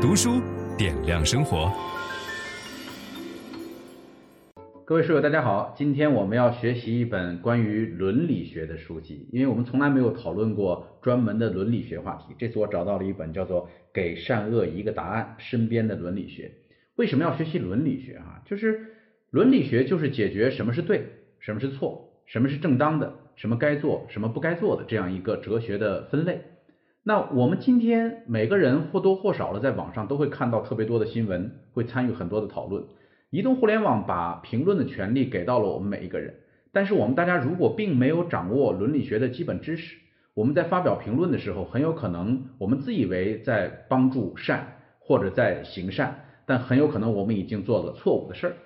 [0.00, 0.40] 读书
[0.78, 1.70] 点亮生活。
[4.86, 12.34] 各位书友，大家好，今天我们要学习一本关于伦理学的书籍，因为我们从来没有讨论过专门的伦理学话题。
[12.38, 16.44] 这次我找到了一本叫做《给善恶一个答案：身边的伦理学》。
[16.96, 18.18] 为什么要学习伦理学？
[18.20, 18.86] 哈，就是
[19.28, 21.04] 伦理学就是解决什么是对，
[21.40, 26.40] 什么是错，什么是正当的，什么该做，什么不该做的这样一个哲学的分类。
[27.02, 32.84] 那我们今天每个人或多或少的在网上都会看到特别多的新闻，会参与很多的讨论。
[33.30, 36.34] 移动互联网把评论的权利给到了我们每一个人，
[36.72, 39.96] 但是我们大家如果并没有掌握伦理学的基本知识，
[40.34, 48.56] 我们在发表评论的时候，很有可能我们自以为在帮助善或者在行善，但很有可能我们已经做了错误的事儿。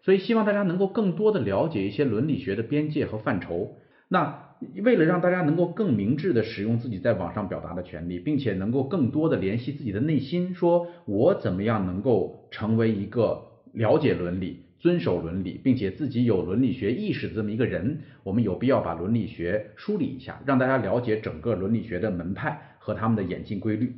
[0.00, 3.76] 所以希望大家能够更多的了解一些伦理学的边界和范畴。
[4.12, 13.48] 那为了让大家能够更明智的使用自己在网上表达的权利，并且能够更多的联系自己的内心，说我怎么样能够成为一个。
[13.74, 23.94] 了解伦理、遵守伦理，并且自己有伦理学意识的这么一个人，我们有必要把伦理学梳理一下，让大家了解整个伦理学的门派和他们的演进规律。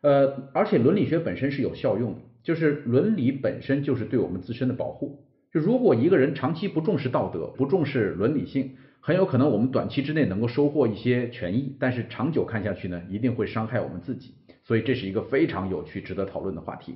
[0.00, 5.26] 呃，而且伦理学本身是有效用的，就是伦理本身就是对我们自身的保护。
[5.52, 8.70] 就如果一个人长期不重视道德、不重视伦理性，
[9.10, 14.34] 很有可能我们短期之内能够收获一些权益，但是长久看下去呢，一定会伤害我们自己。
[14.62, 16.94] 所以这是一个非常有趣、值得讨论的话题。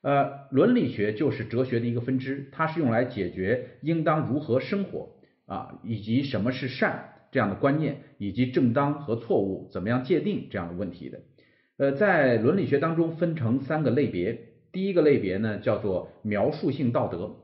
[0.00, 5.10] 呃，伦理学就是哲学的一个分支，它是用来解决应当如何生活
[5.44, 11.20] 啊，以及什么是善这样的观念，以及正当和错误怎么样界定这样的问题的。
[11.76, 17.36] 呃，在伦理学当中分成三个类别，第一个类别呢叫做描述性道德，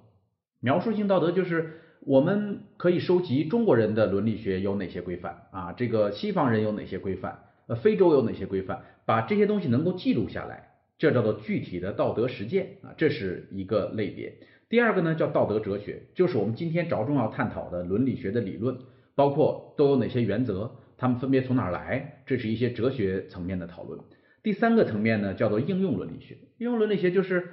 [0.60, 10.70] 描述性道德就是我们可以收集中国人的伦理学有哪些规范啊，这个西方人有哪些规范，呃，非洲有哪些规范，把这些东西能够记录下来。
[10.98, 14.32] 这叫做具体的道德实践啊，这是一个类别。
[14.68, 18.78] 第二个呢叫道德哲学，就是我们今天着重要探讨的伦理学的理论，
[19.16, 23.98] 包括都有哪些原则，它们分别从哪儿来，这是一些哲学层面的讨论。
[24.44, 27.48] 第三个层面呢叫做应用伦理学，应用伦理学就是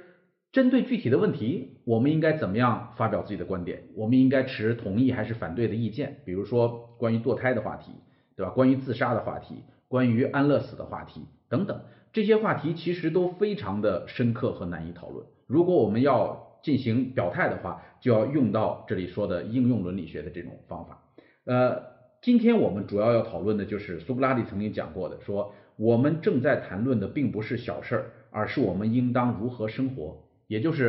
[0.54, 7.90] 针对具体的问题，我们应该怎么样发表自己的观点，我们应该持同意还是反对的意见，比如说关于堕胎的话题，
[8.36, 8.52] 对吧？
[8.52, 11.80] 关于自杀的话题，关于安乐死的话题等等。
[12.12, 15.26] 这些话题其实都非常的深刻和难以讨论。
[15.48, 21.02] 如果我们要进行表态的话，就要用到这里说的应用伦理学的这种方法。
[21.46, 21.82] 呃，
[22.22, 30.22] 今天我们主要要讨论的就是苏格拉底曾经讲过的，说我们正在谈论的并不是小事儿，而是我们应当如何生活，
[30.54, 30.86] 也就是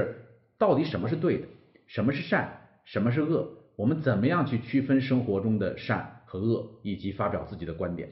[0.57, 1.47] 到底什么是对的，
[1.87, 2.41] 什么是善，
[2.83, 8.09] 什么是恶，我们怎么样去区分生活中的善和恶，以及发表自己的观点。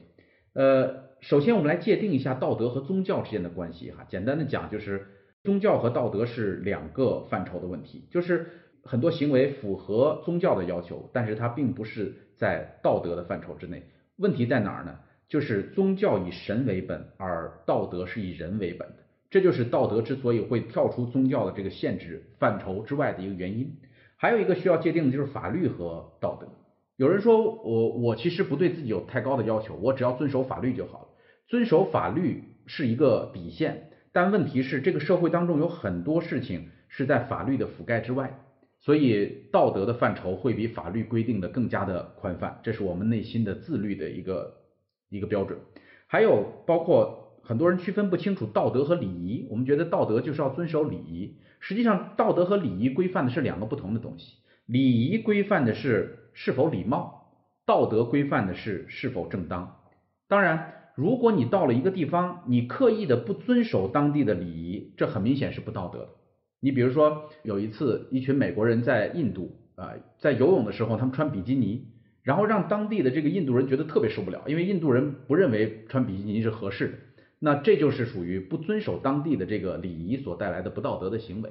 [0.54, 1.04] 呃。
[1.20, 4.04] 首先，我们来界定一下道德和宗教之间的关系哈。
[4.10, 5.06] 简单的讲，就是
[5.42, 8.06] 宗教和道德是两个范畴的问题。
[8.10, 8.46] 就是
[8.82, 13.84] 很多行为符合宗教的要求，但是它并不是在道德的范畴之内。
[14.16, 14.98] 问题在哪儿呢？
[15.26, 18.96] 就是宗教以神为本，而道德是以人为本的。
[19.34, 23.78] 这就是道德之所以会跳出宗教的这个限制范畴之外的一个原因。
[24.14, 26.46] 还有一个需要界定的就是法律和道德。
[26.94, 31.08] 有人说我我其实不对自己有太高的要求，我只要遵守法律就好了。
[31.48, 38.38] 遵守法律是一个底线，但问题是这个社会当中有很多事情是在法律的覆盖之外，
[38.78, 44.54] 所以道德的范畴会比法律规定的更加的宽泛，这是我们内心的自律的一个
[45.08, 45.58] 一个标准。
[46.06, 57.30] 还有包括很多人区分不清楚道德和礼仪，我们觉得道德就是要遵守礼仪，实际上道德和礼仪规范的是两个不同的东西，礼仪规范的是是否礼貌，
[57.64, 59.76] 道德规范的是是否正当。
[60.28, 60.72] 当然。
[60.96, 66.08] 如果你到了一个地方，你刻意的不遵守当地的礼仪，这很明显是不道德的。
[66.60, 69.90] 你比如说，有一次，一群美国人在印度啊，
[70.20, 71.88] 在游泳的时候，他们穿比基尼，
[72.22, 76.94] 然后让当地的这个印度人觉得特别受不了，因为印度人不认为穿比基尼是合适的。
[77.38, 81.50] 那这就是属于不遵守当地的这个礼仪所带来的不道德的行为。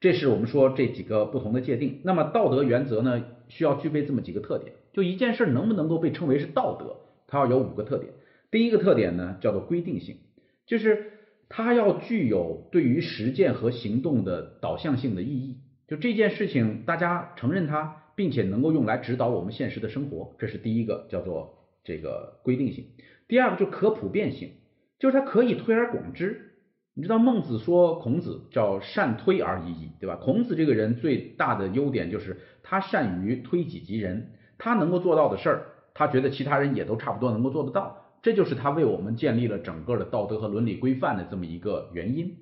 [0.00, 2.00] 这是我们说这几个不同的界定。
[2.04, 4.74] 那么道德原则呢，需要具备这么几个特点。
[4.92, 6.96] 就一件事能不能够被称为是道德，
[7.26, 8.12] 它要有五个特点。
[8.50, 10.18] 第一个特点呢，叫做规定性，
[10.66, 11.12] 就是
[11.48, 15.56] 它要具有对于实践和行动的导向性的意义。
[15.88, 22.86] 就这件事情，大家承认它，并且能够用来指导我们现实的生活，这是第一个，叫做这个规定性。
[23.26, 24.50] 第二个就可普遍性，
[24.98, 26.52] 就是他可以推而广之。
[26.96, 30.14] 你知道孟子说孔子叫善推而已矣，对吧？
[30.14, 38.00] 孔子这个人最大的优点就是他善于推己及人，他能够做到的事儿，他觉得其他人也都差不多能够做得到。
[38.22, 42.36] 这就是他为我们建立了整个的道德和伦理规范的这么一个原因。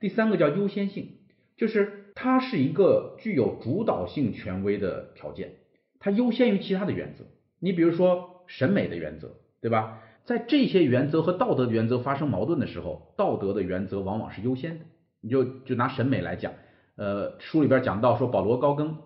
[0.00, 1.08] 第三个叫优先性，
[1.56, 5.54] 就是它是一个具有主导性权威的条件，
[5.98, 7.24] 它优先于其他的原则。
[7.58, 10.02] 你比如说审美的原则，对吧？
[10.24, 14.84] 在这些原则和道德的原则发生矛盾的时候，道德的原则往往是优先的。
[15.20, 16.52] 你就就拿审美来讲，
[16.96, 18.96] 呃，书里边讲到说保罗高更，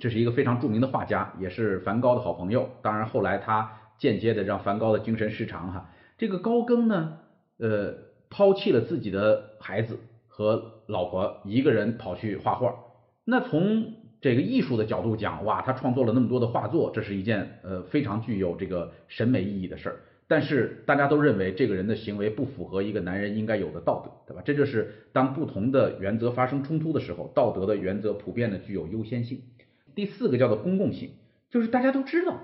[0.00, 2.70] 这是一个非常著名的画家，也是梵高的好朋友。
[2.82, 5.90] 当然后来他间接的让梵高的精神失常哈。
[6.18, 7.18] 这个高更呢，
[7.58, 7.94] 呃，
[8.30, 9.98] 抛弃了自己的孩子
[10.28, 12.74] 和老婆，一个人跑去画画。
[13.24, 19.96] 那从这个艺术的角度讲，哇，他创作了那么多的画作，这是一件呃非常具有这个审美意义的事儿。
[20.26, 24.42] 但是大家都认为这个人的行为不符合一个男人应该有的道德，对吧？
[24.44, 29.42] 这就是当不同的原则发生冲突的时候，道德的原则普遍的具有优先性。
[29.94, 31.10] 第四个叫做公共性，
[31.50, 32.40] 就是大家都知道，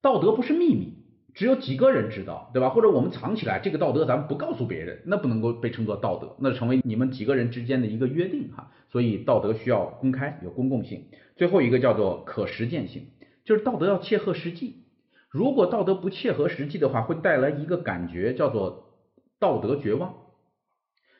[0.00, 0.94] 道德不是秘密，
[1.34, 2.70] 只有几个人知道，对吧？
[2.70, 8.70] 或者我们藏起来，这个道德咱们不告诉别人，那不能够被称作道德，那成为你们几个人之间的一个约定哈。
[8.90, 11.04] 所以道德需要公开，有公共性。
[11.36, 13.08] 最后一个叫做可实践性，
[13.44, 14.77] 就是道德要切合实际。
[15.30, 18.94] 如果道德不切合实际的话，会带来一个感觉叫做
[19.38, 20.14] 道德绝望。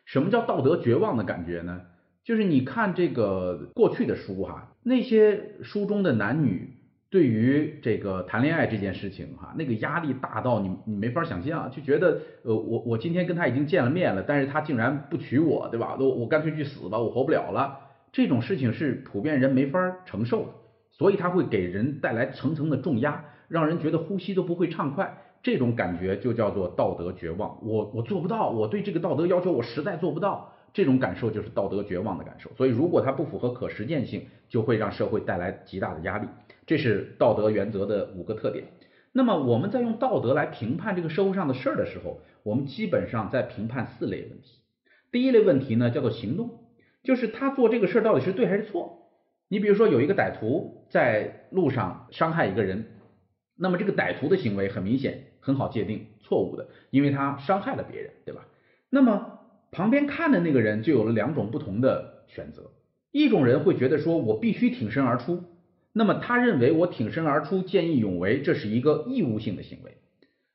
[0.05, 1.83] 什么叫道德绝望的感觉呢？
[2.25, 6.75] 就是你看这个过去的书哈，那些书中的男女
[7.11, 15.97] 对于这个谈恋爱这件事情哈，那个压力大到你你没法想象，就觉得呃我我今天跟他已经见了面了，但是他竟然不娶我，对吧？
[15.99, 17.79] 我我干脆去死吧，我活不了了。
[18.13, 20.49] 这种事情是普遍人没法承受的，
[20.91, 23.25] 所以他会给人带来层层的重压。
[23.49, 27.59] 让人觉得呼吸都不会畅快，这种感觉就叫做道德绝望。
[27.67, 32.50] 我我做不到，我对这个道德要求我实在做不到，这种感受就是道德绝望的感受。
[32.56, 36.29] 所以如果它不符合可实践性，就会让社会带来极大的压力。
[36.67, 38.65] 这是道德原则的五个特点。
[39.12, 44.61] 那么我们在用道德来评判这个社会上的事儿的时候，我们基本上在评判四类问题。
[45.11, 46.50] 第一类问题呢，叫做行动，
[47.03, 49.09] 就是他做这个事儿到底是对还是错。
[49.49, 52.85] 你比如说有一个歹徒在路上伤害一个人。
[53.61, 58.47] 那么这个歹徒的行为很明显，很好界定错误的，因为他伤害了别人，对吧？
[58.89, 59.41] 那么
[59.73, 62.71] 旁边看的那个人就有了两种不同的选择，
[63.11, 65.43] 一种人会觉得说我必须挺身而出，
[65.93, 69.97] 那么他认为我挺身而出、见义勇为，这是一个义务性的行为。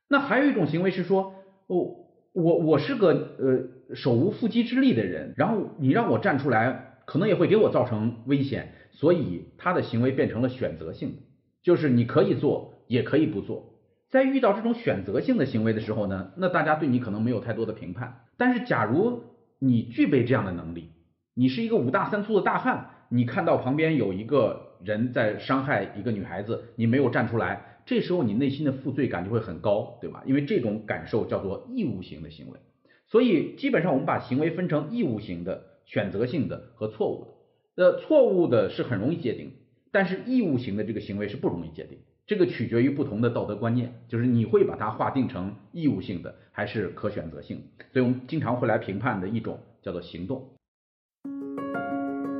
[0.07, 1.35] 那还有一种行为是说，
[1.67, 1.95] 哦，
[2.31, 11.21] 我我是个呃手无缚鸡之力的人，然后你让我站出来，可能也会给我造成危险，所以他的行为变成了选择性的，
[11.61, 12.72] 就是你可以做。
[12.87, 13.73] 也可以不做，
[14.09, 18.25] 在遇到这种选择性的行为的时候呢，那大家对你可能没有太多的评判。
[18.37, 19.23] 但是假如
[19.59, 20.89] 你具备这样的能力，
[21.33, 30.23] 你是一个五大三粗的大汉，你看到旁边有一个人在伤害一个女孩子，你没有站出来，这时候你内心的负罪感就会很高，对吧？
[30.25, 32.59] 因为这种感受叫做义务型的行为。
[33.07, 37.83] 所以基本上我们把行为分成义务型的、选择性的和错误的。
[37.83, 39.51] 呃，错误的是很容易界定，
[39.91, 41.97] 但是义务型的这个行为是不容易界定。
[42.25, 47.61] 这个取决于不同的道德观念，就是你会把它划定成义务性的还是可选择性。
[47.91, 50.47] 所以我们经常会来评判的一种叫做行动。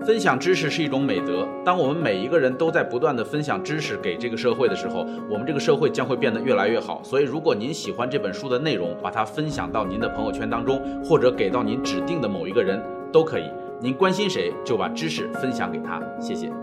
[0.06, 5.00] 分享知识是一种美德，当我们每一个人都在不断地分享知识给这个社会的时候，
[5.30, 7.02] 我们这个社会将会变得越来越好。
[7.04, 12.82] 所以，如果您喜欢这本书的内容，把它分享到您的朋友圈当中，或者给到您指定的某一个人
[13.14, 13.50] 都可以。
[13.80, 16.02] 您关心谁，就把知识分享给他。
[16.20, 16.63] 谢谢。